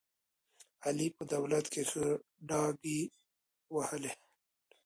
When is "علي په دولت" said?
0.85-1.65